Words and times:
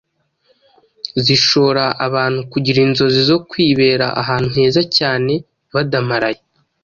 zishora 1.25 1.83
abantu 2.07 2.39
kugira 2.51 2.79
inzozi 2.87 3.19
zo 3.29 3.37
kwibera 3.49 4.05
ahantu 4.21 4.49
heza 4.57 4.81
cyane 4.97 5.33
badamaraye. 5.73 6.41